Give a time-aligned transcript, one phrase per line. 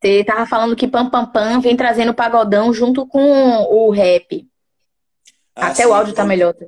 [0.00, 4.48] Você tava falando que Pam Pam Pam vem trazendo o pagodão junto com o rap.
[5.54, 6.54] Ah, Até sim, o áudio tá melhor.
[6.54, 6.66] Tá?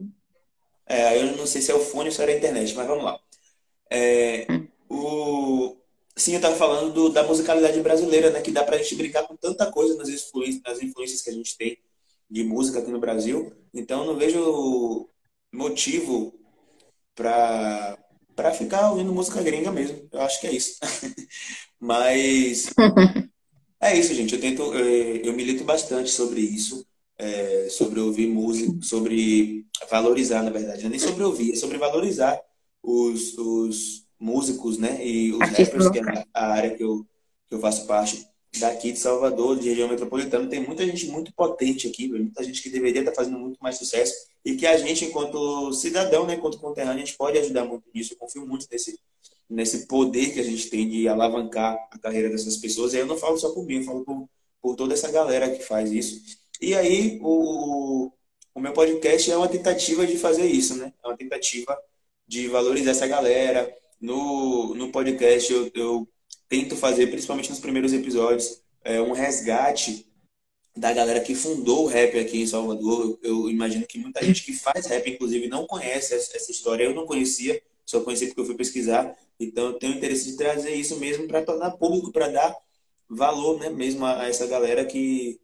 [0.87, 3.05] É, eu não sei se é o fone ou se era a internet, mas vamos
[3.05, 3.19] lá.
[3.91, 4.67] É, hum.
[4.89, 5.77] o...
[6.15, 8.43] Sim, eu estava falando do, da musicalidade brasileira, né?
[8.43, 11.33] Que dá para a gente brincar com tanta coisa nas influências, nas influências que a
[11.33, 11.79] gente tem
[12.31, 13.53] de música aqui no Brasil.
[13.73, 15.09] Então, não vejo
[15.51, 16.35] motivo
[17.15, 17.99] para
[18.35, 20.09] para ficar ouvindo música gringa mesmo.
[20.11, 20.79] Eu acho que é isso.
[21.79, 22.71] Mas
[23.81, 24.35] é isso, gente.
[24.35, 26.87] Eu tento, é, eu milito bastante sobre isso,
[27.19, 31.79] é, sobre ouvir música, sobre valorizar, na verdade, não é nem sobre ouvir, é sobre
[31.79, 32.41] valorizar
[32.83, 35.05] os, os músicos, né?
[35.05, 37.07] E os rappers, que é a área que eu,
[37.49, 38.27] que eu faço parte
[38.59, 40.49] daqui de Salvador, de região metropolitana.
[40.49, 44.15] Tem muita gente muito potente aqui, muita gente que deveria estar fazendo muito mais sucesso
[44.45, 48.13] e que a gente, enquanto cidadão, né, enquanto conterrâneo, a gente pode ajudar muito nisso.
[48.13, 48.99] Eu confio muito nesse,
[49.49, 52.93] nesse poder que a gente tem de alavancar a carreira dessas pessoas.
[52.93, 54.29] E eu não falo só por mim, eu falo por,
[54.61, 56.21] por toda essa galera que faz isso.
[56.61, 58.11] E aí o,
[58.55, 60.93] o meu podcast é uma tentativa de fazer isso, né?
[61.03, 61.77] É uma tentativa
[62.27, 63.75] de valorizar essa galera.
[64.01, 66.09] No, no podcast eu, eu
[66.53, 70.07] tento fazer, principalmente nos primeiros episódios, é, um resgate
[70.77, 73.19] da galera que fundou o rap aqui em Salvador.
[73.23, 76.85] Eu, imagino que muita gente que faz rap, inclusive, não conhece essa, essa, história.
[76.85, 79.17] Eu não conhecia, só conheci porque eu fui pesquisar.
[79.41, 82.55] Então, eu tenho interesse de trazer isso mesmo para tornar público, para dar
[83.09, 85.41] valor né, mesmo a, a essa galera que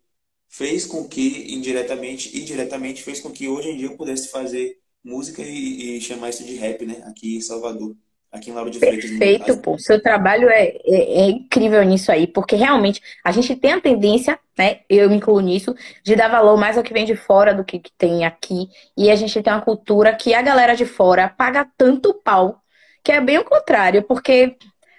[0.47, 4.79] fez com que, indiretamente e diretamente, fez com que hoje em dia eu pudesse fazer
[5.03, 7.97] música e, e chamar isso de rap né, aqui em Salvador
[8.33, 9.11] aqui em Lauro de Freitas.
[9.11, 9.79] Perfeito, pô.
[9.79, 14.39] Seu trabalho é, é, é, incrível nisso aí, porque realmente a gente tem a tendência,
[14.57, 14.81] né?
[14.89, 17.79] Eu me incluo nisso, de dar valor mais ao que vem de fora do que,
[17.79, 18.69] que tem aqui.
[18.97, 22.61] E a gente tem uma cultura que a galera de fora paga tanto pau,
[23.03, 24.57] que é bem o contrário, porque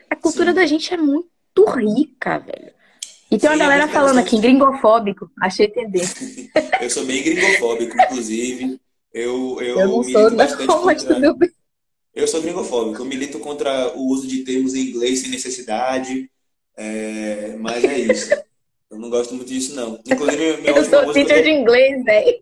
[0.09, 0.55] a cultura Sim.
[0.55, 1.29] da gente é muito
[1.75, 2.73] rica, velho.
[3.31, 6.51] E tem uma Sim, galera falando aqui, gringofóbico, achei tendência.
[6.81, 8.79] eu sou bem gringofóbico, inclusive.
[9.13, 11.49] Eu, eu, eu não sou, não, mas tudo bem.
[12.19, 16.29] Eu sou gringofóbico, eu milito contra o uso de termos em inglês sem necessidade,
[16.75, 17.55] é...
[17.57, 18.33] mas é isso.
[18.91, 19.99] Eu não gosto muito disso, não.
[20.05, 22.39] Inclusive, meu Eu sou teacher de inglês, velho.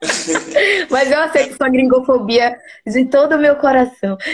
[0.88, 4.16] mas eu aceito sua gringofobia de todo o meu coração.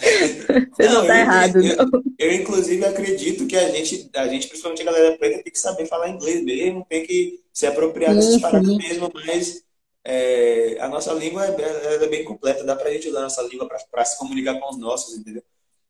[0.00, 2.02] Você não, não tá eu, errado, eu, não.
[2.18, 5.84] Eu, inclusive, acredito que a gente, a gente, principalmente a galera preta, tem que saber
[5.84, 9.62] falar inglês mesmo, tem que se apropriar dessas paradas mesmo, mas
[10.04, 13.68] é, a nossa língua é, é, bem completa, dá pra gente usar a nossa língua
[13.90, 15.42] para se comunicar com os nossos, entendeu?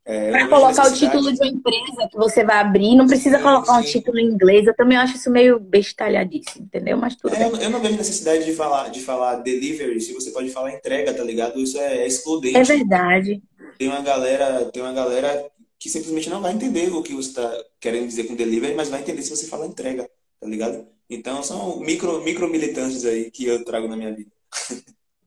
[0.04, 3.43] É, para colocar o título de uma empresa que você vai abrir, não precisa sim,
[3.43, 3.81] colocar sim.
[3.81, 4.66] um título em inglês.
[4.66, 6.97] Eu também acho isso meio bestalhadíssimo, entendeu?
[6.97, 10.50] Mas tudo é, Eu não vejo necessidade de falar, de falar delivery, se você pode
[10.50, 11.60] falar entrega, tá ligado?
[11.60, 12.56] Isso é, é excludente.
[12.56, 13.42] É verdade.
[13.78, 15.47] Tem uma galera, tem uma galera
[15.78, 19.00] que simplesmente não vai entender o que você está querendo dizer com delivery, mas vai
[19.00, 20.10] entender se você falar entrega,
[20.41, 20.87] tá ligado?
[21.10, 24.31] Então são micro, micro militantes aí que eu trago na minha vida.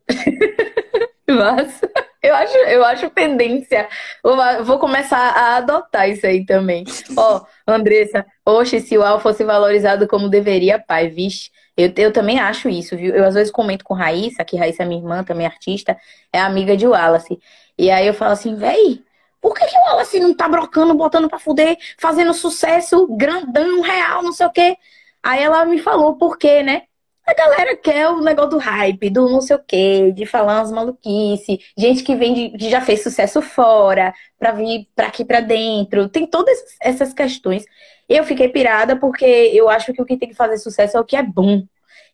[1.27, 1.91] Massa.
[2.21, 3.89] Eu acho, eu acho tendência.
[4.23, 6.85] Vou, vou começar a adotar isso aí também.
[7.17, 11.51] Ó, oh, Andressa, oxe, se o Al fosse valorizado como deveria, pai, vixe.
[11.75, 13.13] Eu, eu também acho isso, viu?
[13.13, 15.97] Eu às vezes comento com Raíssa, que Raíssa é minha irmã, também artista,
[16.31, 17.38] é amiga de Wallace.
[17.77, 19.01] E aí eu falo assim, véi,
[19.41, 24.23] por que, que o Wallace não tá brocando, botando pra fuder, fazendo sucesso grandão, real,
[24.23, 24.77] não sei o quê?
[25.23, 26.84] Aí ela me falou por quê, né?
[27.25, 30.72] A galera quer o negócio do hype, do não sei o quê, de falar umas
[30.73, 35.39] maluquices, gente que vem de, que já fez sucesso fora, pra vir pra aqui pra
[35.39, 36.09] dentro.
[36.09, 37.63] Tem todas essas questões.
[38.09, 41.06] Eu fiquei pirada porque eu acho que o que tem que fazer sucesso é o
[41.06, 41.63] que é bom.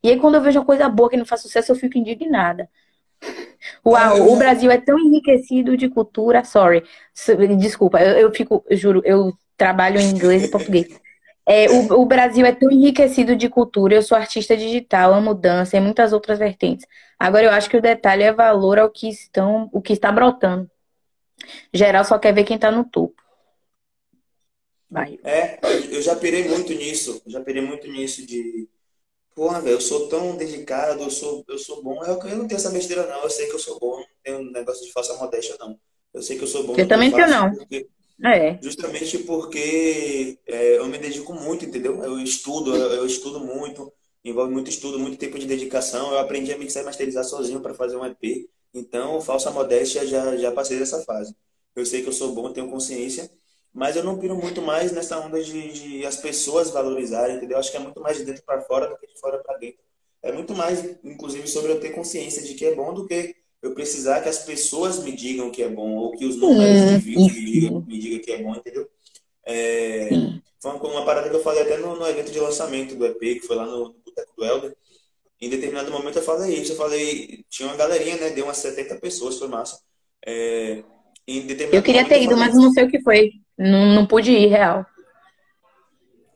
[0.03, 2.69] E aí, quando eu vejo uma coisa boa que não faz sucesso, eu fico indignada.
[3.85, 6.43] Uau, o Brasil é tão enriquecido de cultura.
[6.43, 6.83] Sorry,
[7.57, 10.87] desculpa, eu, eu fico, eu juro, eu trabalho em inglês e português.
[11.45, 13.95] É, o, o, Brasil é tão enriquecido de cultura.
[13.95, 16.85] Eu sou artista digital, amo dança e muitas outras vertentes.
[17.17, 20.69] Agora, eu acho que o detalhe é valor ao que estão, o que está brotando.
[21.73, 23.19] Geral só quer ver quem está no topo.
[24.89, 25.19] Vai.
[25.23, 25.59] É,
[25.91, 27.21] eu já pirei muito nisso.
[27.27, 28.67] Já pirei muito nisso de.
[29.35, 32.03] Porra, velho, eu sou tão dedicado, eu sou, eu sou bom.
[32.03, 33.23] Eu, eu não tenho essa besteira, não.
[33.23, 33.97] Eu sei que eu sou bom.
[33.97, 35.79] Não tenho um negócio de falsa modéstia, não.
[36.13, 36.75] Eu sei que eu sou bom.
[36.75, 37.53] Eu também tenho, não.
[37.53, 37.87] Porque
[38.23, 38.59] é.
[38.61, 42.03] Justamente porque é, eu me dedico muito, entendeu?
[42.03, 43.91] Eu estudo, eu, eu, estudo muito,
[44.23, 46.11] envolve muito estudo, muito tempo de dedicação.
[46.11, 48.49] Eu aprendi a mixar e masterizar sozinho para fazer um EP.
[48.73, 51.35] Então, falsa modéstia, já, já passei dessa fase.
[51.75, 53.31] Eu sei que eu sou bom, tenho consciência,
[53.73, 57.57] mas eu não piro muito mais nessa onda de, de as pessoas valorizarem, entendeu?
[57.57, 59.79] Acho que é muito mais de dentro para fora do que de fora para dentro.
[60.21, 63.73] É muito mais, inclusive, sobre eu ter consciência de que é bom do que eu
[63.73, 67.33] precisar que as pessoas me digam que é bom, ou que os números de views
[67.33, 68.89] me digam, me digam que é bom, entendeu?
[69.45, 70.09] É,
[70.61, 73.41] Foi uma parada que eu falei até no, no evento de lançamento do EP, que
[73.41, 74.75] foi lá no, no Boteco do Helder.
[75.41, 78.29] Em determinado momento eu falei isso, eu falei, tinha uma galerinha, né?
[78.31, 79.79] Deu umas 70 pessoas, foi massa.
[80.25, 80.83] É,
[81.71, 83.31] eu queria ter ido, mas não sei o que foi.
[83.57, 84.85] Não, não pude ir, real.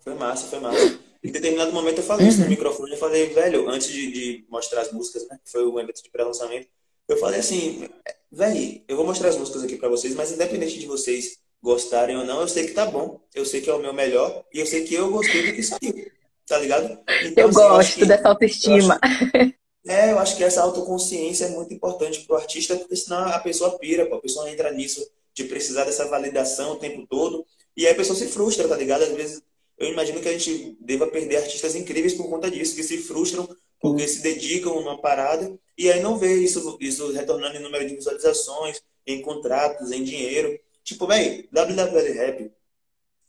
[0.01, 0.99] Foi massa, foi massa.
[1.23, 2.29] Em determinado momento eu falei uhum.
[2.29, 2.49] isso no uhum.
[2.51, 5.39] microfone, eu falei, velho, antes de, de mostrar as músicas, né?
[5.45, 6.67] Foi um evento de pré-lançamento.
[7.07, 7.89] Eu falei assim,
[8.31, 12.25] velho, eu vou mostrar as músicas aqui para vocês, mas independente de vocês gostarem ou
[12.25, 13.21] não, eu sei que tá bom.
[13.33, 15.63] Eu sei que é o meu melhor e eu sei que eu gostei do que
[15.63, 16.11] saiu.
[16.45, 16.99] Tá ligado?
[17.23, 18.99] Então, eu assim, gosto eu dessa autoestima.
[19.03, 19.53] Eu acho,
[19.87, 23.77] é, eu acho que essa autoconsciência é muito importante pro artista, porque senão a pessoa
[23.79, 27.45] pira, a pessoa entra nisso de precisar dessa validação o tempo todo.
[27.75, 29.03] E aí a pessoa se frustra, tá ligado?
[29.03, 29.41] Às vezes
[29.77, 33.47] eu imagino que a gente deva perder artistas incríveis por conta disso, que se frustram
[33.79, 37.95] porque se dedicam numa parada e aí não vê isso, isso retornando em número de
[37.95, 40.59] visualizações, em contratos, em dinheiro.
[40.83, 42.51] Tipo, velho, WWL Rap,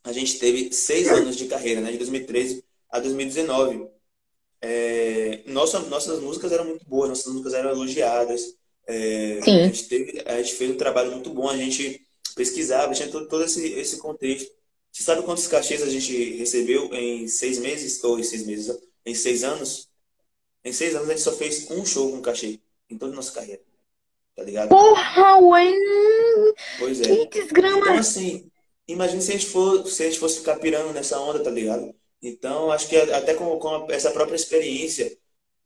[0.02, 1.90] a gente teve seis anos de carreira, né?
[1.92, 3.88] De 2013 a 2019.
[4.60, 8.54] É, nossa, nossas músicas eram muito boas, nossas músicas eram elogiadas.
[8.86, 13.08] É, a, gente teve, a gente fez um trabalho muito bom, a gente pesquisava, tinha
[13.08, 14.50] todo, todo esse, esse contexto.
[14.92, 18.02] Você sabe quantos cachês a gente recebeu em seis meses?
[18.04, 19.88] Ou em seis meses, em seis anos?
[20.64, 22.58] Em seis anos a gente só fez um show com cachê
[22.88, 23.62] em toda a nossa carreira.
[24.34, 24.68] Tá ligado?
[24.68, 25.72] Porra, ué!
[26.78, 27.26] Pois é.
[27.26, 27.78] Que desgrama!
[27.78, 28.50] Então, assim,
[28.88, 31.94] imagine se a gente, for, se a gente fosse ficar pirando nessa onda, tá ligado?
[32.20, 35.16] Então, acho que até com, com essa própria experiência,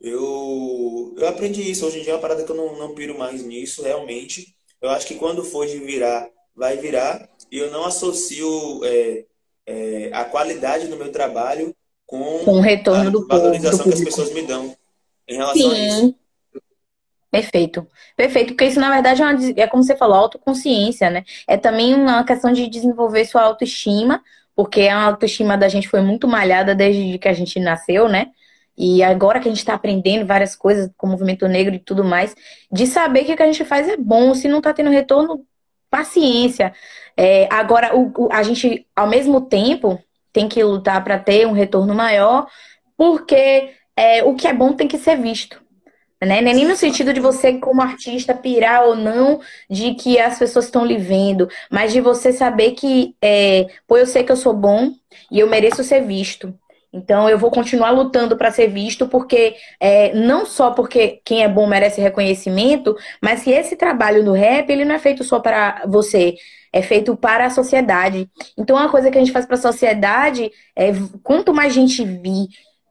[0.01, 1.87] eu, eu aprendi isso.
[1.87, 4.55] Hoje em dia é uma parada que eu não, não piro mais nisso, realmente.
[4.83, 9.25] Eu acho que quando for de virar, vai virar e eu não associo é,
[9.67, 11.75] é, a qualidade do meu trabalho
[12.05, 14.77] com, com o retorno do valorização do que as pessoas me dão
[15.29, 15.77] em relação Sim.
[15.77, 16.15] a isso.
[17.31, 17.87] Perfeito.
[18.17, 21.25] Perfeito, porque isso na verdade é, uma, é como você falou, autoconsciência, né?
[21.47, 24.23] É também uma questão de desenvolver sua autoestima,
[24.57, 28.29] porque a autoestima da gente foi muito malhada desde que a gente nasceu, né?
[28.77, 32.05] E agora que a gente está aprendendo várias coisas com o movimento negro e tudo
[32.05, 32.35] mais,
[32.71, 35.45] de saber que o que a gente faz é bom, se não está tendo retorno,
[35.91, 36.73] paciência.
[37.17, 40.03] É, agora, o, a gente, ao mesmo tempo,
[40.33, 42.47] tem que lutar para ter um retorno maior,
[42.97, 45.61] porque é, o que é bom tem que ser visto.
[46.23, 46.41] Né?
[46.41, 50.87] Nem no sentido de você, como artista, pirar ou não de que as pessoas estão
[50.87, 54.93] lhe vendo, mas de você saber que, é, pô, eu sei que eu sou bom
[55.31, 56.55] e eu mereço ser visto.
[56.93, 61.49] Então eu vou continuar lutando para ser visto, porque é, não só porque quem é
[61.49, 65.83] bom merece reconhecimento, mas que esse trabalho no rap ele não é feito só para
[65.87, 66.35] você
[66.73, 68.29] é feito para a sociedade.
[68.57, 70.93] Então, uma coisa que a gente faz para a sociedade é
[71.23, 72.49] quanto mais gente vir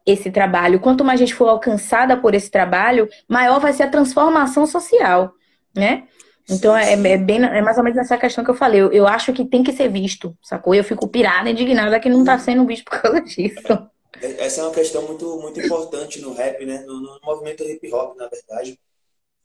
[0.08, 4.66] esse trabalho, quanto mais gente for alcançada por esse trabalho, maior vai ser a transformação
[4.66, 5.34] social,
[5.76, 6.08] né?
[6.50, 8.80] Então é, é, bem, é mais ou menos essa questão que eu falei.
[8.80, 10.74] Eu, eu, acho que tem que ser visto, sacou?
[10.74, 13.90] Eu fico pirada, indignada que não está sendo visto por causa disso.
[14.22, 16.84] É, essa é uma questão muito, muito importante no rap, né?
[16.88, 18.80] No, no movimento hip hop, na verdade.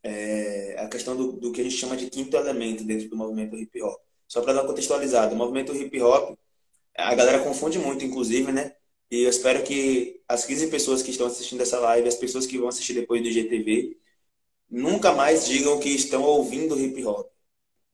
[0.04, 3.56] É a questão do, do que a gente chama de quinto elemento dentro do movimento
[3.56, 3.98] hip hop.
[4.28, 6.36] Só para dar uma contextualizada, o movimento hip hop,
[6.96, 8.72] a galera confunde muito, inclusive, né?
[9.12, 12.58] E eu espero que as 15 pessoas que estão assistindo essa live, as pessoas que
[12.58, 13.98] vão assistir depois do IGTV,
[14.70, 17.28] nunca mais digam que estão ouvindo hip hop.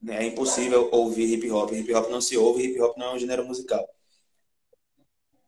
[0.07, 1.73] É impossível ouvir hip hop.
[1.73, 3.85] Hip hop não se ouve, hip hop não é um gênero musical.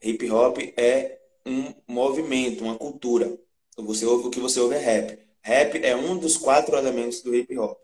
[0.03, 3.39] Hip hop é um movimento, uma cultura.
[3.77, 5.19] Você ouve o que você ouve é rap.
[5.41, 7.79] Rap é um dos quatro elementos do hip hop.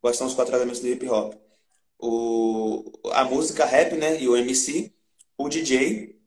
[0.00, 1.34] Quais são os quatro elementos do hip hop?
[1.98, 4.20] o, a música rap, né?
[4.20, 4.92] E o MC,
[5.36, 6.17] o DJ,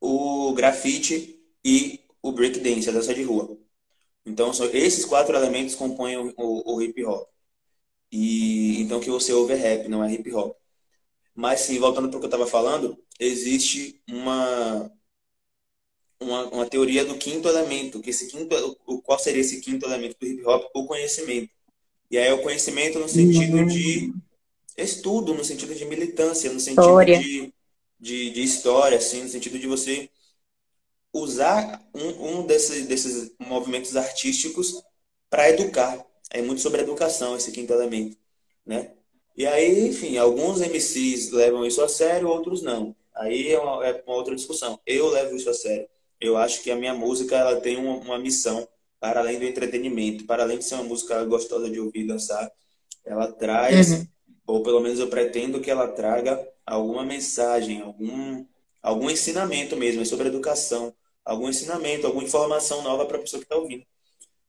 [0.00, 3.58] o grafite e o breakdance, a dança de rua.
[4.24, 7.26] Então, são esses quatro elementos compõem o, o, o, hip hop.
[8.12, 10.54] E então que você ouve é rap, não é hip hop.
[11.34, 14.92] Mas sim, voltando para o que eu estava falando, existe uma,
[16.20, 18.54] uma, uma teoria do quinto elemento, que esse quinto,
[18.86, 20.64] o, qual seria esse quinto elemento do hip hop?
[20.74, 21.50] O conhecimento.
[22.10, 24.12] E aí é o conhecimento no sentido de
[24.76, 27.18] estudo, no sentido de militância, no sentido história.
[27.18, 27.52] De,
[27.98, 30.08] de, de, história, assim, no sentido de você
[31.12, 34.82] usar um, um desses, desses movimentos artísticos
[35.30, 36.04] para educar.
[36.30, 38.16] É muito sobre educação esse quinto elemento,
[38.64, 38.92] né?
[39.36, 42.94] E aí, enfim, alguns MCs levam isso a sério, outros não.
[43.14, 44.80] Aí é uma, é uma outra discussão.
[44.84, 45.88] Eu levo isso a sério.
[46.20, 48.68] Eu acho que a minha música ela tem uma, uma missão
[49.00, 52.50] para além do entretenimento, para além de ser uma música gostosa de ouvir dançar,
[53.04, 54.06] ela traz uhum
[54.48, 56.34] ou pelo menos eu pretendo que ela traga
[56.68, 58.44] alguma mensagem, algum,
[58.82, 60.94] algum ensinamento mesmo, é sobre educação,
[61.24, 63.84] algum ensinamento, alguma informação nova para a pessoa que está ouvindo.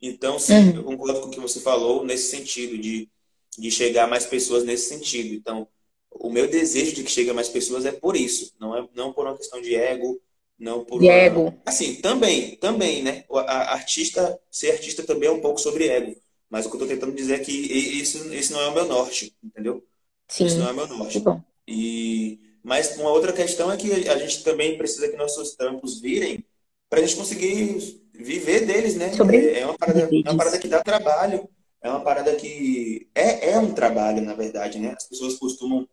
[0.02, 0.76] Então, sim, uhum.
[0.76, 3.10] eu concordo com o que você falou nesse sentido, de,
[3.58, 5.34] de chegar a mais pessoas nesse sentido.
[5.34, 5.68] Então,
[6.12, 9.14] o meu desejo de que chegue a mais pessoas é por isso, não é não
[9.14, 10.20] por uma questão de ego,
[10.58, 11.14] não por de uma...
[11.14, 11.54] ego.
[11.66, 13.24] Assim, também, também, né?
[13.32, 16.16] A, artista, ser artista também é um pouco sobre ego.
[16.50, 18.86] Mas o que eu estou tentando dizer é que isso, esse não é o meu
[18.86, 19.86] norte, entendeu?
[20.28, 20.46] Sim.
[20.46, 21.20] Isso não é o meu norte.
[21.20, 21.42] Bom.
[21.70, 26.44] E, mas uma outra questão é que a gente também precisa que nossos trampos virem
[26.90, 29.14] para a gente conseguir viver deles, né?
[29.14, 29.52] Sobre...
[29.54, 31.48] É, uma parada, é uma parada que dá trabalho.
[31.82, 34.94] É uma parada que é, é um trabalho, na verdade, né?
[34.98, 35.88] As pessoas costumam.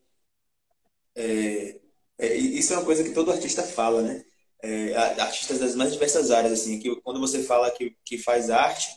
[1.15, 1.79] É,
[2.19, 4.25] é, isso é uma coisa que todo artista fala, né?
[4.63, 8.89] É, artistas das mais diversas áreas, assim, que quando você fala que, que faz arte,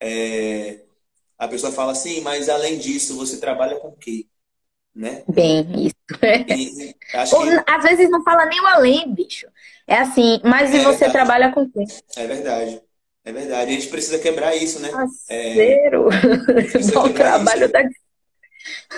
[0.00, 0.82] é,
[1.38, 4.26] a pessoa fala assim, mas além disso, você trabalha com o quê?
[4.94, 5.24] Né?
[5.28, 5.94] Bem, isso.
[6.48, 9.46] E, acho Ou, que, Às vezes não fala nem o além, bicho.
[9.86, 11.12] É assim, mas e É você verdade.
[11.12, 11.84] trabalha com quê?
[12.16, 12.82] é verdade.
[13.24, 13.70] É verdade.
[13.70, 14.90] A gente precisa quebrar isso, né?
[14.90, 16.08] Parceiro.
[16.44, 17.72] precisa Bom trabalho isso.
[17.72, 17.82] da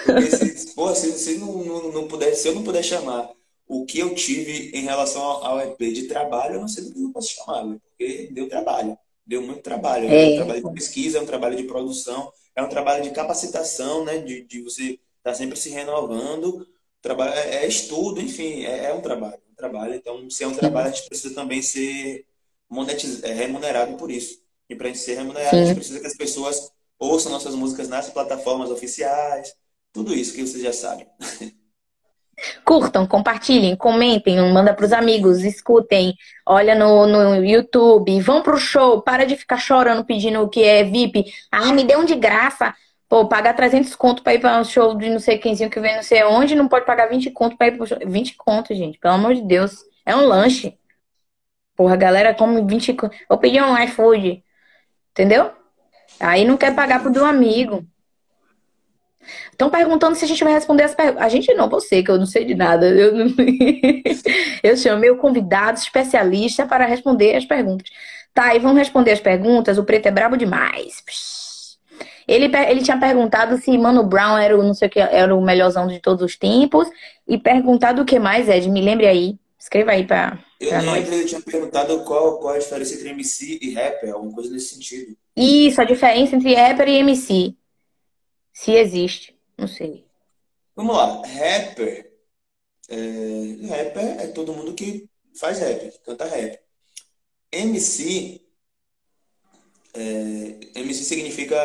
[0.04, 3.30] Porque se, pô, se, se não, não, não puder, se eu não puder chamar
[3.66, 7.02] o que eu tive em relação ao, EP de trabalho, eu não sei do que
[7.02, 7.78] eu posso chamar, né?
[7.90, 8.98] porque deu trabalho.
[9.26, 10.08] Deu muito trabalho.
[10.08, 10.30] É.
[10.30, 14.04] É um trabalho de pesquisa, é um trabalho de produção, é um trabalho de capacitação,
[14.04, 14.18] né?
[14.18, 16.66] De, de você estar sempre se renovando.
[17.00, 19.38] Trabalho, é, é estudo, enfim, é, é um trabalho.
[19.50, 19.94] Um trabalho.
[19.94, 22.26] Então, se é um trabalho, a gente precisa também ser
[23.22, 24.38] é, remunerado por isso.
[24.68, 25.66] E para a gente ser remunerado, a Sim.
[25.66, 29.54] gente precisa que as pessoas ouçam nossas músicas nas plataformas oficiais.
[29.92, 31.06] Tudo isso que vocês já sabem.
[32.64, 36.14] Curtam, compartilhem, comentem, manda pros amigos, escutem,
[36.44, 40.82] olha no, no YouTube, vão pro show, para de ficar chorando pedindo o que é
[40.82, 41.26] VIP.
[41.50, 42.74] Ah, me dê um de graça.
[43.14, 45.94] Pô, pagar 300 conto pra ir pra um show de não sei quemzinho que vem
[45.94, 47.96] não sei onde, não pode pagar 20 conto pra ir pro show.
[48.04, 49.84] 20 conto, gente, pelo amor de Deus.
[50.04, 50.76] É um lanche.
[51.76, 53.16] Porra, a galera come 20 conto.
[53.28, 54.42] Vou pedir um iFood.
[55.12, 55.52] Entendeu?
[56.18, 57.86] Aí não quer pagar pro do amigo.
[59.52, 61.22] Estão perguntando se a gente vai responder as perguntas.
[61.22, 62.84] A gente não, você, que eu não sei de nada.
[62.88, 63.26] Eu, não...
[64.60, 67.88] eu chamei o convidado especialista para responder as perguntas.
[68.34, 69.78] Tá, e vamos responder as perguntas.
[69.78, 71.00] O preto é brabo demais.
[71.02, 71.43] Psh.
[72.26, 75.42] Ele, ele tinha perguntado se Mano Brown era o não sei o que, era o
[75.42, 76.88] melhorzão de todos os tempos.
[77.26, 78.68] E perguntado o que mais, Ed.
[78.70, 79.38] Me lembre aí.
[79.58, 81.12] Escreva aí pra, Eu pra lembro nós.
[81.12, 85.16] ele tinha perguntado qual, qual a diferença entre MC e rapper, alguma coisa nesse sentido.
[85.34, 87.54] Isso, a diferença entre rapper e MC.
[88.52, 89.34] Se existe.
[89.56, 90.04] Não sei.
[90.76, 92.12] Vamos lá, rapper.
[92.90, 92.96] É,
[93.68, 96.58] rapper é todo mundo que faz rap, que canta rap.
[97.50, 98.40] MC,
[99.94, 101.56] é, MC significa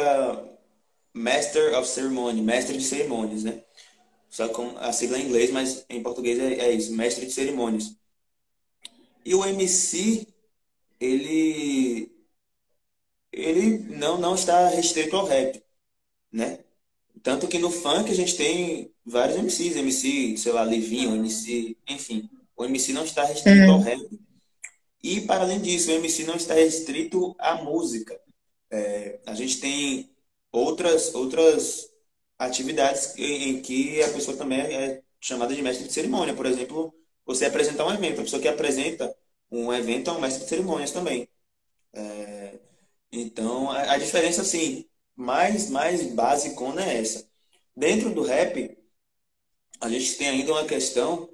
[1.13, 3.63] Master of Ceremony, mestre de cerimônias, né?
[4.29, 7.95] Só com a sigla em inglês, mas em português é, é isso, mestre de cerimônias.
[9.25, 10.27] E o MC,
[10.99, 12.11] ele,
[13.31, 15.63] ele não, não está restrito ao rap,
[16.31, 16.59] né?
[17.21, 22.29] Tanto que no funk a gente tem vários MCs, MC, sei lá, Livinho, MC, enfim.
[22.55, 24.19] O MC não está restrito ao rap.
[25.03, 28.19] E, para além disso, o MC não está restrito à música.
[28.69, 30.09] É, a gente tem
[30.51, 31.89] outras, outras
[32.37, 36.33] atividades em, que a pessoa também é chamada de mestre de cerimônia.
[36.35, 36.93] Por exemplo,
[37.25, 38.21] você apresentar um evento.
[38.21, 39.15] A pessoa que apresenta
[39.51, 41.27] um evento é um mestre de cerimônias também.
[41.93, 42.59] É,
[43.11, 47.27] então, a, a diferença, assim, mais, mais basicona é essa.
[47.75, 48.77] Dentro do rap,
[49.81, 51.29] a gente tem ainda uma questão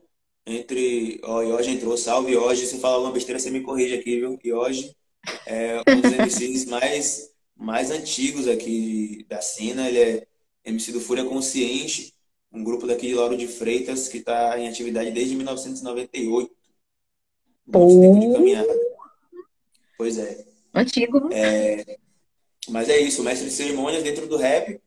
[0.45, 1.19] entre.
[1.23, 2.65] Ó, Yoji entrou, salve Yoji.
[2.67, 4.39] Se falar alguma besteira, você me corrige aqui, viu?
[4.43, 4.95] Yoji
[5.45, 9.87] é um dos MCs mais, mais antigos aqui da cena.
[9.87, 10.27] Ele é
[10.65, 12.13] MC do Fúria Consciente,
[12.51, 16.55] um grupo daqui de Lauro de Freitas que está em atividade desde 1998.
[17.67, 18.79] Muito tempo de caminhada.
[19.97, 20.45] Pois é.
[20.73, 21.29] Antigo.
[21.31, 21.97] É,
[22.69, 24.79] mas é isso, o mestre de cerimônias dentro do rap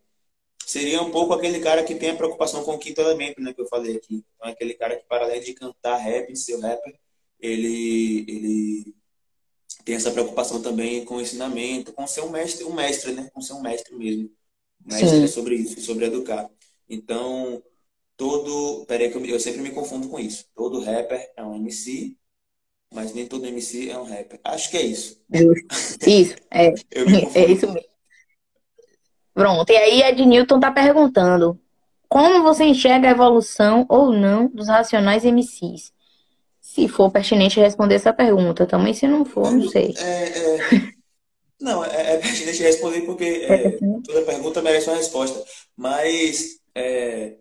[0.67, 3.61] seria um pouco aquele cara que tem a preocupação com o quinto elemento, né, que
[3.61, 4.23] eu falei aqui.
[4.37, 6.95] Então, é aquele cara que, para além de cantar rap, ser rapper,
[7.41, 8.95] ele, ele
[9.89, 13.41] tem essa preocupação também com o ensinamento, com ser um mestre, um mestre, né, com
[13.41, 14.31] ser um mestre mesmo.
[14.85, 15.25] Mestre Sim.
[15.25, 16.47] é sobre isso, sobre educar.
[16.87, 17.63] Então,
[18.15, 18.85] todo.
[18.85, 20.45] Peraí, que eu, eu sempre me confundo com isso.
[20.55, 22.15] Todo rapper é um MC,
[22.93, 24.39] mas nem todo MC é um rapper.
[24.45, 25.23] Acho que é isso.
[25.33, 26.07] Justo.
[26.07, 26.69] Isso, é.
[27.35, 27.89] É isso mesmo.
[29.33, 29.71] Pronto.
[29.71, 31.59] E aí, Ed Newton tá perguntando:
[32.11, 35.95] como você enxerga a evolução ou não dos racionais MCs?
[36.69, 39.95] Se for pertinente responder essa pergunta, também se não for, não sei.
[39.97, 40.59] É, é,
[41.61, 45.43] não, é, é pertinente responder porque é, toda pergunta merece uma resposta.
[45.77, 47.37] Mas, é,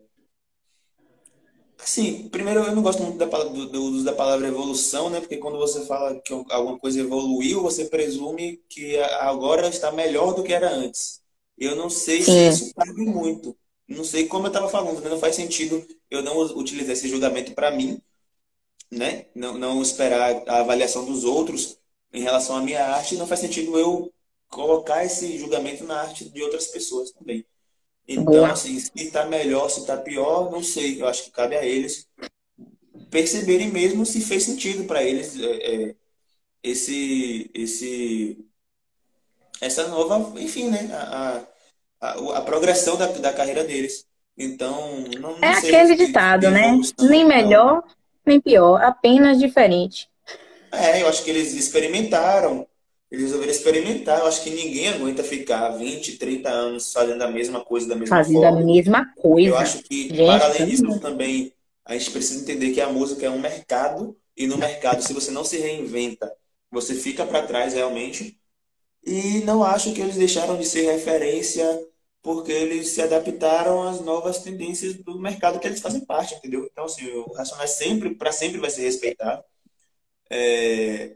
[1.79, 5.19] assim, primeiro eu não gosto muito da, pala- do, do uso da palavra evolução, né?
[5.19, 10.43] Porque quando você fala que alguma coisa evoluiu, você presume que agora está melhor do
[10.43, 11.21] que era antes.
[11.57, 12.49] Eu não sei se Sim.
[12.49, 13.55] isso cabe muito.
[13.87, 15.09] Não sei como eu estava falando, né?
[15.09, 18.01] Não faz sentido eu não utilizar esse julgamento para mim,
[18.91, 19.25] né?
[19.35, 21.77] Não, não esperar a avaliação dos outros
[22.13, 24.11] em relação à minha arte, não faz sentido eu
[24.49, 27.45] colocar esse julgamento na arte de outras pessoas também.
[28.07, 31.01] Então, assim, se está melhor, se está pior, não sei.
[31.01, 32.07] Eu acho que cabe a eles
[33.09, 35.95] perceberem mesmo se fez sentido para eles é, é,
[36.63, 38.45] esse, esse,
[39.61, 40.89] essa nova, enfim, né?
[40.93, 41.43] A,
[41.99, 44.05] a, a progressão da, da carreira deles.
[44.37, 46.79] Então, não, não É aquele ditado, né?
[46.99, 47.83] Nem melhor,
[48.27, 50.09] nem pior, apenas diferente.
[50.71, 52.67] É, eu acho que eles experimentaram,
[53.09, 54.19] eles resolveram experimentar.
[54.19, 58.17] Eu acho que ninguém aguenta ficar 20, 30 anos fazendo a mesma coisa da mesma
[58.17, 58.51] fazendo forma.
[58.51, 59.49] Fazendo a mesma coisa.
[59.49, 61.53] Eu acho que, gente, para além disso, também
[61.85, 65.31] a gente precisa entender que a música é um mercado e no mercado, se você
[65.31, 66.31] não se reinventa,
[66.69, 68.39] você fica para trás realmente.
[69.03, 71.65] E não acho que eles deixaram de ser referência
[72.27, 76.67] porque eles se adaptaram às novas tendências do mercado que eles fazem parte, entendeu?
[76.69, 79.41] Então, assim, o Racionais sempre, para sempre vai ser respeitado.
[80.29, 81.15] É...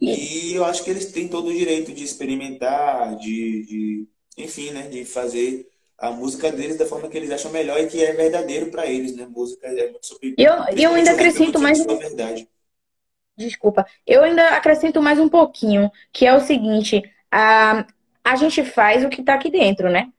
[0.00, 4.88] E eu acho que eles têm todo o direito de experimentar, de, de enfim, né,
[4.88, 8.72] de fazer a música deles da forma que eles acham melhor e que é verdadeiro
[8.72, 9.28] para eles, né?
[9.30, 10.34] Música é muito sobre.
[10.36, 11.78] Eu, eu ainda acrescento mais.
[11.86, 12.48] Verdade.
[13.36, 13.86] Desculpa.
[14.04, 17.00] Eu ainda acrescento mais um pouquinho, que é o seguinte:
[17.30, 17.86] a,
[18.24, 20.10] a gente faz o que está aqui dentro, né?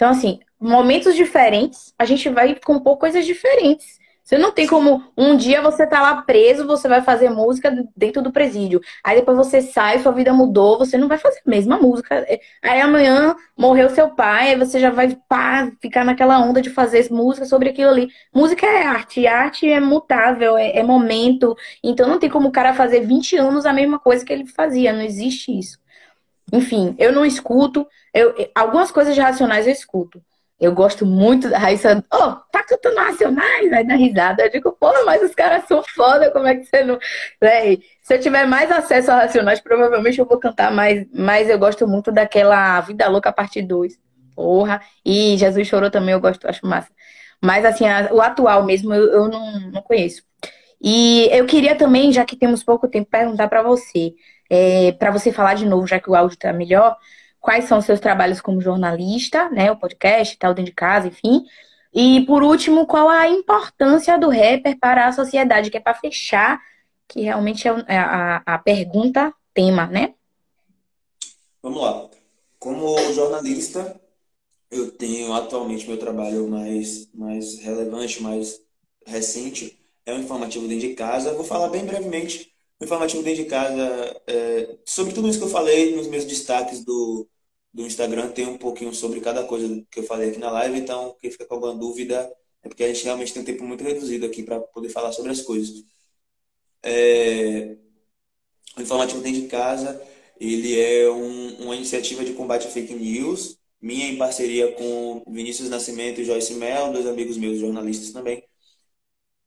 [0.00, 4.00] Então, assim, momentos diferentes, a gente vai compor coisas diferentes.
[4.24, 8.22] Você não tem como um dia você tá lá preso, você vai fazer música dentro
[8.22, 8.80] do presídio.
[9.04, 12.26] Aí depois você sai, sua vida mudou, você não vai fazer a mesma música.
[12.62, 17.06] Aí amanhã morreu seu pai, aí você já vai pá, ficar naquela onda de fazer
[17.10, 18.08] música sobre aquilo ali.
[18.34, 21.54] Música é arte, arte é mutável, é, é momento.
[21.84, 24.94] Então não tem como o cara fazer 20 anos a mesma coisa que ele fazia,
[24.94, 25.78] não existe isso.
[26.52, 27.86] Enfim, eu não escuto.
[28.12, 30.22] Eu, algumas coisas racionais eu escuto.
[30.60, 32.04] Eu gosto muito da Raíssa.
[32.12, 33.72] Oh, tá cantando Racionais?
[33.72, 34.42] Aí dá risada.
[34.42, 36.98] Eu digo, pô, mas os caras são foda, como é que você não.
[37.40, 41.06] Véi, se eu tiver mais acesso a Racionais, provavelmente eu vou cantar mais.
[41.14, 43.98] Mas eu gosto muito daquela Vida Louca Parte 2.
[44.34, 44.82] Porra.
[45.04, 46.90] E Jesus Chorou também, eu gosto, acho massa.
[47.42, 50.22] Mas assim, a, o atual mesmo eu, eu não, não conheço.
[50.82, 54.14] E eu queria também, já que temos pouco tempo, perguntar para você.
[54.50, 56.96] É, para você falar de novo, já que o áudio tá melhor
[57.40, 59.70] quais são os seus trabalhos como jornalista, né?
[59.72, 61.44] O podcast, tal, dentro de casa, enfim.
[61.92, 66.60] E por último, qual a importância do rapper para a sociedade, que é para fechar,
[67.08, 70.14] que realmente é, é a, a pergunta tema, né?
[71.62, 72.08] Vamos lá.
[72.58, 74.00] Como jornalista,
[74.70, 78.60] eu tenho atualmente meu trabalho mais, mais relevante, mais
[79.06, 81.34] recente, é o informativo dentro de casa.
[81.34, 82.49] vou falar bem brevemente
[82.80, 86.84] o informativo dentro de casa, é, sobre tudo isso que eu falei nos meus destaques
[86.84, 87.28] do,
[87.72, 91.14] do Instagram, tem um pouquinho sobre cada coisa que eu falei aqui na live, então
[91.20, 94.26] quem fica com alguma dúvida é porque a gente realmente tem um tempo muito reduzido
[94.26, 95.84] aqui para poder falar sobre as coisas.
[96.82, 97.76] É,
[98.76, 100.00] o informativo dentro de casa,
[100.38, 105.68] ele é um, uma iniciativa de combate a fake news, minha em parceria com Vinícius
[105.68, 108.42] Nascimento e Joyce Mel, dois amigos meus jornalistas também,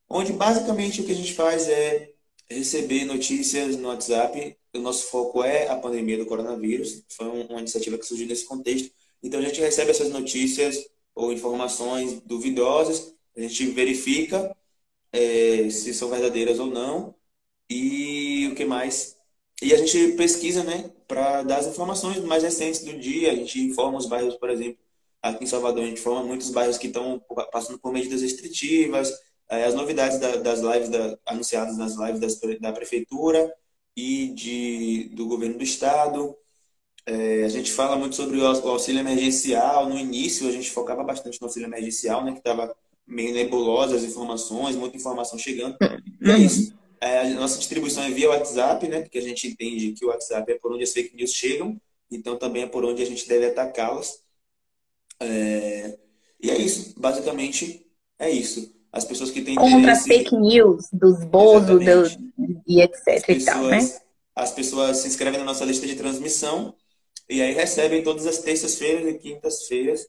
[0.09, 2.12] onde basicamente o que a gente faz é
[2.49, 4.57] receber notícias no WhatsApp.
[4.75, 7.03] O nosso foco é a pandemia do coronavírus.
[7.09, 8.91] Foi uma iniciativa que surgiu nesse contexto.
[9.21, 14.55] Então a gente recebe essas notícias ou informações duvidosas, a gente verifica
[15.11, 17.15] é, se são verdadeiras ou não
[17.69, 19.15] e o que mais.
[19.61, 23.31] E a gente pesquisa, né, para dar as informações mais recentes do dia.
[23.31, 24.77] A gente informa os bairros, por exemplo,
[25.21, 29.11] aqui em Salvador, a gente informa muitos bairros que estão passando por medidas restritivas,
[29.61, 33.53] as novidades da, das lives da, anunciadas nas lives das, da prefeitura
[33.95, 36.35] e de, do governo do estado.
[37.05, 39.87] É, a gente fala muito sobre o auxílio emergencial.
[39.89, 42.73] No início, a gente focava bastante no auxílio emergencial, né, que estava
[43.05, 45.77] meio nebulosa as informações, muita informação chegando.
[46.21, 46.73] E é isso.
[47.01, 50.49] É, a nossa distribuição é via WhatsApp, né, porque a gente entende que o WhatsApp
[50.49, 53.47] é por onde as fake news chegam, então também é por onde a gente deve
[53.47, 54.23] atacá-las.
[55.19, 55.97] É,
[56.41, 56.97] e é isso.
[56.97, 57.85] Basicamente,
[58.17, 60.07] é isso as pessoas que têm Contra interesse...
[60.07, 61.79] fake news, dos Bozo
[62.67, 63.79] e etc pessoas, e tal, né?
[64.35, 66.75] As pessoas se inscrevem na nossa lista de transmissão
[67.27, 70.07] e aí recebem todas as terças-feiras e quintas-feiras.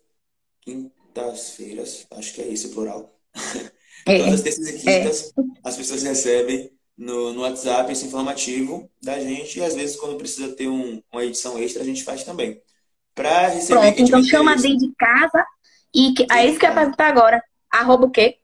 [0.61, 3.11] Quintas-feiras, acho que é esse o plural.
[4.07, 5.43] É, todas as terças e quintas é.
[5.65, 10.55] as pessoas recebem no, no WhatsApp esse informativo da gente e às vezes quando precisa
[10.55, 12.61] ter um, uma edição extra a gente faz também.
[13.15, 13.81] Para receber.
[13.81, 15.47] Pronto, então chama dentro de casa
[15.95, 17.43] e que, é isso que eu ia perguntar agora.
[17.71, 18.37] Arroba o quê?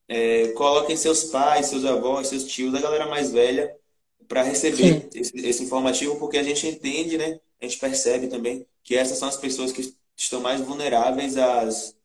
[0.07, 3.75] é, coloquem seus pais, seus avós, seus tios, a galera mais velha,
[4.27, 7.39] para receber esse, esse, informativo, porque a gente entende, né?
[7.61, 11.95] A gente percebe também que essas são as pessoas que estão mais vulneráveis às,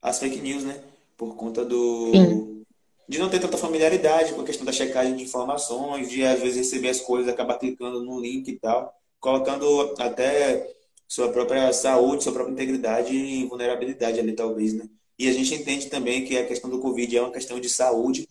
[0.00, 0.82] às fake news, né?
[1.16, 2.12] Por conta do.
[2.12, 2.62] Sim.
[3.08, 6.56] De não ter tanta familiaridade com a questão da checagem de informações, de às vezes
[6.56, 10.74] receber as coisas, acabar clicando no link e tal, colocando até
[11.06, 14.88] sua própria saúde, sua própria integridade em vulnerabilidade ali, talvez, né?
[15.18, 18.28] E a gente entende também que a questão do Covid é uma questão de saúde,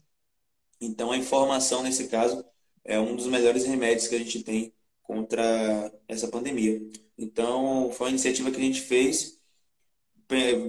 [0.79, 2.43] então a informação, nesse caso,
[2.85, 6.81] é um dos melhores remédios que a gente tem contra essa pandemia.
[7.17, 9.39] Então, foi uma iniciativa que a gente fez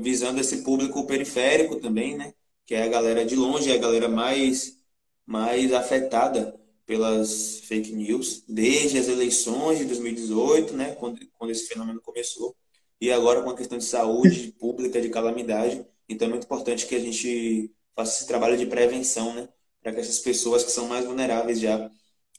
[0.02, 2.34] visando esse público periférico também, né?
[2.66, 4.78] Que é a galera de longe, é a galera mais,
[5.24, 10.94] mais afetada pelas fake news, desde as eleições de 2018, né?
[10.96, 12.56] Quando, quando esse fenômeno começou,
[13.00, 15.84] e agora com a questão de saúde pública, de calamidade.
[16.08, 19.48] Então, é muito importante que a gente faça esse trabalho de prevenção, né?
[19.82, 21.90] Para que essas pessoas que são mais vulneráveis já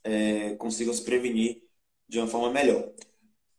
[0.07, 1.63] é, consigam se prevenir
[2.07, 2.89] de uma forma melhor.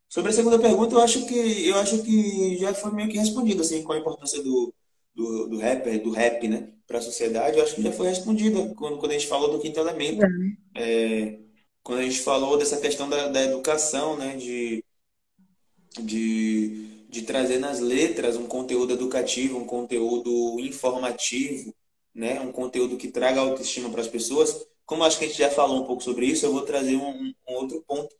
[0.08, 3.61] Sobre a segunda pergunta, eu acho que eu acho que já foi meio que respondido
[3.61, 4.74] assim, qual a importância do,
[5.14, 7.58] do, do rapper, do rap, né, para a sociedade.
[7.58, 10.22] Eu acho que já foi respondida quando, quando a gente falou do quinto elemento.
[10.74, 11.38] É,
[11.82, 14.82] quando a gente falou dessa questão da, da educação, né, de,
[16.00, 21.74] de, de trazer nas letras um conteúdo educativo, um conteúdo informativo,
[22.14, 24.66] né, um conteúdo que traga autoestima para as pessoas.
[24.88, 27.35] Como acho que a gente já falou um pouco sobre isso, eu vou trazer um,
[27.48, 28.16] um outro ponto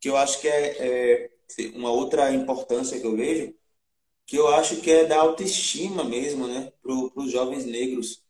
[0.00, 1.30] que eu acho que é, é,
[1.76, 3.54] uma outra importância que eu vejo,
[4.26, 8.22] que eu acho que é da autoestima mesmo, né, para os jovens negros.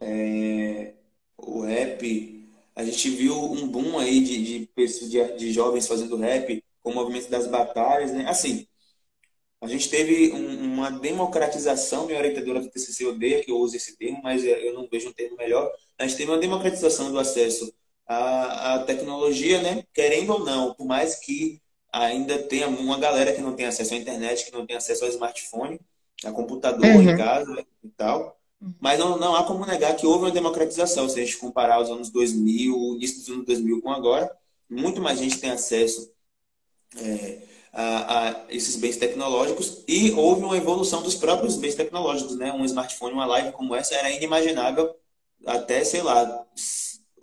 [0.00, 0.94] É,
[1.36, 6.64] o rap, a gente viu um boom aí de, de, de, de jovens fazendo rap
[6.82, 8.26] com o movimento das batalhas, né?
[8.28, 8.66] Assim,
[9.60, 13.96] a gente teve um, uma democratização, minha orientadora do TCC odeia que eu use esse
[13.96, 15.70] termo, mas eu não vejo um termo melhor.
[15.98, 17.72] A gente teve uma democratização do acesso
[18.06, 19.84] à, à tecnologia, né?
[19.92, 21.60] Querendo ou não, por mais que
[21.92, 25.10] ainda tenha uma galera que não tem acesso à internet, que não tem acesso ao
[25.10, 25.80] smartphone,
[26.24, 27.02] a computador uhum.
[27.02, 28.38] em casa e tal.
[28.80, 31.08] Mas não, não há como negar que houve uma democratização.
[31.08, 34.30] Se a gente comparar os anos 2000, o início dos anos 2000 com agora,
[34.68, 36.10] muito mais gente tem acesso
[36.96, 37.38] é,
[37.72, 42.52] a, a, esses bens tecnológicos e houve uma evolução dos próprios bens tecnológicos, né?
[42.52, 44.94] Um smartphone, uma live como essa era inimaginável
[45.46, 46.46] até, sei lá,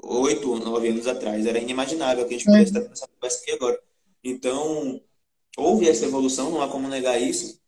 [0.03, 1.45] oito, nove anos atrás.
[1.45, 3.79] Era inimaginável que a gente pudesse estar tendo essa aqui agora.
[4.23, 5.01] Então,
[5.57, 7.60] houve essa evolução, não há como negar isso.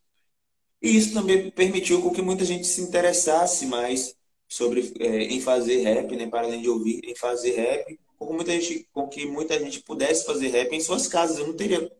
[0.82, 4.14] E isso também permitiu com que muita gente se interessasse mais
[4.48, 6.26] sobre é, em fazer rap, né?
[6.26, 9.80] Para além de ouvir, em fazer rap, com que muita gente, com que muita gente
[9.80, 11.38] pudesse fazer rap em suas casas.
[11.38, 11.90] Eu não teria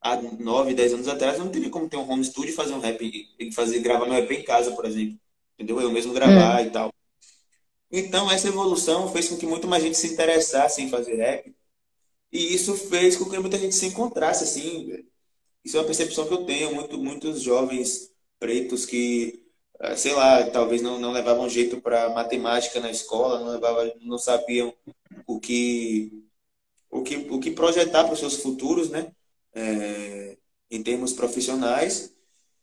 [0.00, 2.74] há 9, 10 anos atrás, eu não teria como ter um home studio e fazer
[2.74, 5.18] um rap e fazer gravar meu rap em casa, por exemplo.
[5.54, 5.80] Entendeu?
[5.80, 6.66] Eu mesmo gravar hum.
[6.66, 6.94] e tal.
[7.90, 11.54] Então, essa evolução fez com que muito mais gente se interessasse em fazer rap.
[12.32, 15.04] E isso fez com que muita gente se encontrasse, assim.
[15.64, 16.74] Isso é uma percepção que eu tenho.
[16.74, 19.42] Muito, muitos jovens pretos que,
[19.80, 24.18] eh, sei lá, talvez não, não levavam jeito para matemática na escola, não, levavam, não
[24.18, 24.74] sabiam
[25.26, 26.24] o que,
[26.90, 29.12] o que, o que projetar para os seus futuros, né?
[29.54, 30.36] É,
[30.70, 32.14] em termos profissionais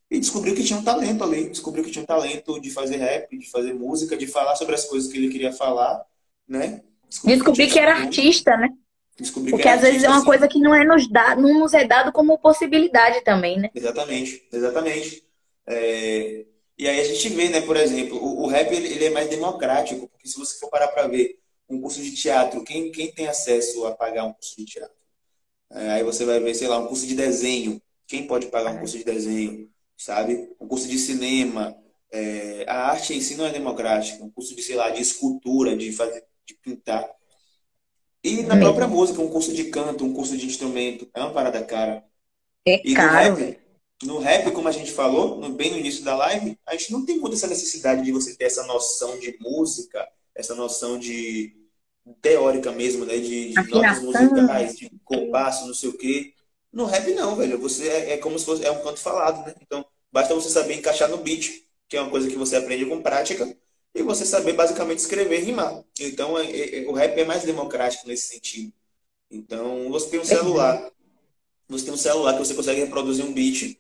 [0.10, 3.38] e descobriu que tinha um talento ali, descobriu que tinha um talento de fazer rap,
[3.38, 6.06] de fazer música, de falar sobre as coisas que ele queria falar,
[6.48, 6.84] né?
[7.10, 8.70] Descobri, Descobri que, que, era artista, né?
[9.18, 11.86] Descobri Porque às vezes é uma coisa que não é nos dado, não nos é
[11.88, 13.70] dado como possibilidade também, né?
[13.74, 15.24] Exatamente, exatamente.
[15.68, 16.46] É...
[16.78, 19.30] E aí a gente vê, né, por exemplo, o, o rap ele, ele, é mais
[19.30, 21.40] democrático, porque se você for parar para ver
[21.70, 24.96] um curso de teatro, quem, quem tem acesso a pagar um curso de teatro?
[25.72, 27.82] É, aí você vai ver, sei lá, um curso de desenho.
[28.06, 29.70] Quem pode pagar um curso de desenho?
[29.98, 30.50] Sabe?
[30.60, 31.76] Um curso de cinema.
[32.12, 34.24] É, a arte em si não é democrática.
[34.24, 37.10] Um curso de, sei lá, de escultura, de fazer, de pintar.
[38.24, 41.08] E na própria música, um curso de canto, um curso de instrumento.
[41.14, 42.04] É uma parada cara.
[42.68, 43.30] É e caro.
[43.30, 43.60] No rap,
[44.04, 47.06] no rap, como a gente falou, no, bem no início da live, a gente não
[47.06, 51.56] tem muita essa necessidade de você ter essa noção de música, essa noção de
[52.22, 53.18] teórica mesmo, né?
[53.18, 56.34] De, de notas musicais, de compasso, não sei o quê.
[56.76, 57.58] No rap não, velho.
[57.60, 59.56] Você é, é, como se fosse é um canto falado, né?
[59.62, 63.02] Então, basta você saber encaixar no beat, que é uma coisa que você aprende com
[63.02, 63.58] prática,
[63.94, 65.84] e você saber basicamente escrever e rimar.
[65.98, 68.74] Então, é, é, é o rap é mais democrático nesse sentido.
[69.32, 70.92] Então, você tem um celular,
[71.70, 73.80] você tem um celular que você consegue reproduzir um beat,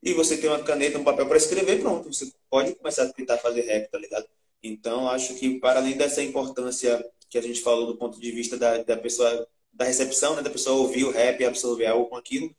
[0.00, 2.12] e você tem uma caneta, um papel para escrever, pronto.
[2.12, 4.26] Você pode começar a tentar fazer rap, tá ligado?
[4.62, 8.56] Então, acho que para além dessa importância que a gente falou do ponto de vista
[8.56, 10.42] da, da pessoa da recepção, né?
[10.42, 12.54] Da pessoa ouvir o rap e absorver algo com aquilo.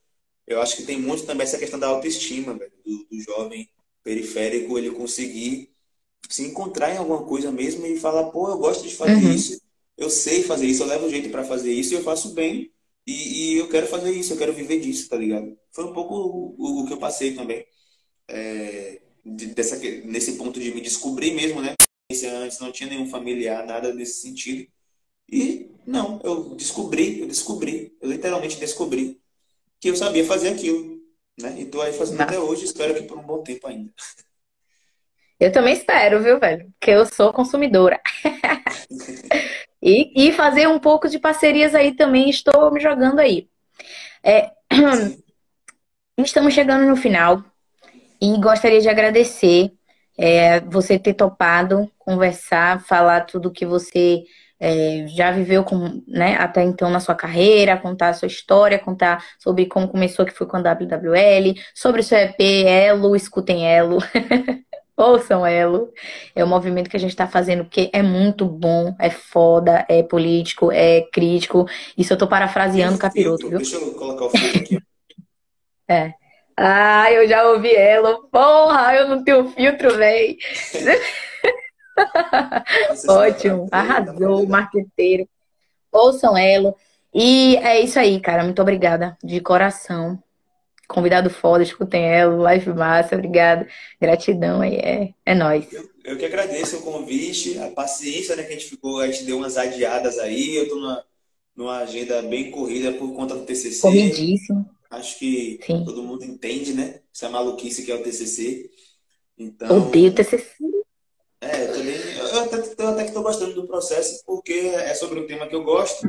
[0.47, 3.69] Eu acho que tem muito também essa questão da autoestima, velho, do, do jovem
[4.03, 5.71] periférico, ele conseguir
[6.29, 9.33] se encontrar em alguma coisa mesmo e falar, pô, eu gosto de fazer uhum.
[9.33, 9.61] isso,
[9.97, 12.71] eu sei fazer isso, eu levo jeito para fazer isso e eu faço bem
[13.05, 15.57] e, e, eu quero fazer isso, eu quero viver disso, tá ligado?
[15.71, 16.15] Foi um pouco
[16.57, 17.65] o, o que eu passei também.
[18.29, 21.75] É, de, dessa, nesse ponto de me descobrir mesmo, né?
[22.11, 24.67] Antes não tinha nenhum familiar, nada nesse sentido.
[25.29, 29.19] E não, eu descobri, eu descobri, eu literalmente descobri
[29.79, 31.01] que eu sabia fazer aquilo.
[31.39, 31.61] Né?
[31.61, 32.31] E tô aí fazendo Nossa.
[32.31, 33.91] até hoje, espero que por um bom tempo ainda.
[35.39, 36.71] Eu também espero, viu, velho?
[36.79, 37.99] Porque eu sou consumidora.
[39.81, 43.49] e, e fazer um pouco de parcerias aí também, estou me jogando aí.
[44.23, 44.51] É,
[46.17, 47.43] estamos chegando no final
[48.21, 49.73] e gostaria de agradecer
[50.17, 54.23] é, você ter topado conversar, falar tudo que você
[54.65, 59.21] é, já viveu com, né, até então na sua carreira, contar a sua história, contar
[59.37, 63.97] sobre como começou que foi com a WWL, sobre o seu EP Elo, escutem Elo.
[64.95, 65.91] Ouçam Elo.
[66.33, 70.01] É o movimento que a gente está fazendo, porque é muito bom, é foda, é
[70.01, 71.65] político, é crítico.
[71.97, 73.57] Isso eu tô parafraseando o capiroto, viu?
[73.57, 74.79] Deixa eu colocar o filtro aqui.
[75.89, 76.13] é.
[76.55, 78.29] Ah, eu já ouvi Elo.
[78.31, 80.37] Porra, eu não tenho filtro, véi.
[83.07, 85.27] Ótimo, arrasou, marqueteiro.
[85.91, 86.75] Ouçam Elo.
[87.13, 88.43] E é isso aí, cara.
[88.43, 90.21] Muito obrigada, de coração.
[90.87, 93.67] Convidado foda, escutem Elo, live massa, obrigada.
[94.01, 95.71] Gratidão aí, é, é nóis.
[95.71, 99.23] Eu, eu que agradeço o convite, a paciência né, que a gente ficou, a gente
[99.23, 100.55] deu umas adiadas aí.
[100.55, 101.05] Eu tô numa,
[101.55, 103.81] numa agenda bem corrida por conta do TCC.
[103.81, 104.69] Corridíssimo.
[104.89, 105.83] Acho que Sim.
[105.85, 106.99] todo mundo entende, né?
[107.13, 108.69] Essa maluquice que é o TCC.
[109.37, 110.55] Então, Odeio o TCC.
[111.43, 111.95] É, também.
[112.17, 115.55] Eu até, eu até que estou gostando do processo, porque é sobre um tema que
[115.55, 116.07] eu gosto.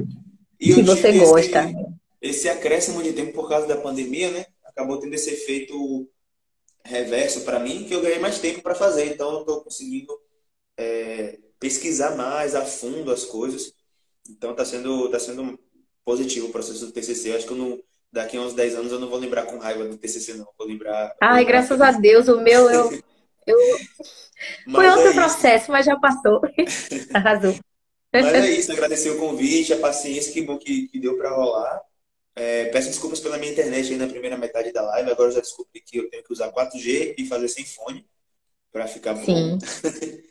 [0.61, 1.65] E que você gosta.
[1.65, 1.75] Esse,
[2.23, 4.47] esse acréscimo de tempo por causa da pandemia, né?
[4.65, 6.09] Acabou tendo esse efeito
[6.85, 9.07] reverso para mim, que eu ganhei mais tempo para fazer.
[9.07, 10.13] Então, eu estou conseguindo
[10.77, 13.73] é, pesquisar mais a fundo as coisas.
[14.29, 15.59] Então, está sendo, tá sendo
[16.05, 17.31] positivo o processo do TCC.
[17.31, 17.81] Eu acho que eu não,
[18.13, 20.49] daqui a uns 10 anos eu não vou lembrar com raiva do TCC, não.
[20.57, 21.15] Vou lembrar.
[21.21, 23.03] Ai, graças a Deus, o meu eu.
[23.47, 23.59] eu...
[24.71, 26.41] Foi outro é processo, mas já passou.
[27.15, 27.55] Arrasou.
[28.13, 31.81] Mas é isso, agradecer o convite, a paciência, que bom que, que deu para rolar.
[32.37, 35.11] É, peço desculpas pela minha internet aí na primeira metade da live.
[35.11, 38.07] Agora eu já descobri que eu tenho que usar 4G e fazer sem fone
[38.73, 39.25] para ficar bom.
[39.25, 39.59] Sim.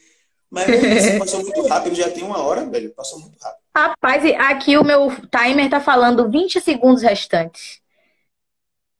[0.49, 2.93] Mas é isso, passou muito rápido, já tem uma hora, velho.
[2.93, 3.63] Passou muito rápido.
[3.75, 7.81] Rapaz, aqui o meu timer tá falando 20 segundos restantes.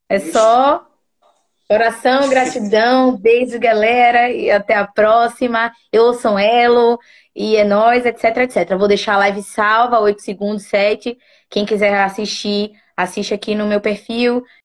[0.10, 0.88] É só
[1.70, 5.72] oração, gratidão, beijo, galera, e até a próxima.
[5.92, 7.00] Eu sou Elo,
[7.36, 8.78] e é nóis, etc, etc.
[8.78, 11.18] Vou deixar a live salva, 8 segundos, 7.
[11.50, 14.44] Quem quiser assistir, assiste aqui no meu perfil.